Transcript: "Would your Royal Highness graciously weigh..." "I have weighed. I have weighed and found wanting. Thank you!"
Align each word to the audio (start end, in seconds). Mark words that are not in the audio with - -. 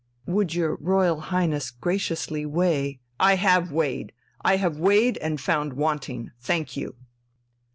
"Would 0.25 0.55
your 0.55 0.77
Royal 0.77 1.19
Highness 1.19 1.69
graciously 1.69 2.43
weigh..." 2.43 2.99
"I 3.19 3.35
have 3.35 3.71
weighed. 3.71 4.13
I 4.41 4.55
have 4.55 4.79
weighed 4.79 5.17
and 5.17 5.39
found 5.39 5.73
wanting. 5.73 6.31
Thank 6.39 6.75
you!" 6.75 6.95